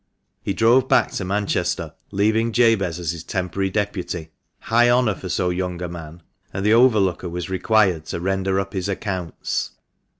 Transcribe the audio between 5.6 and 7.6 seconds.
a man— and the overlooker was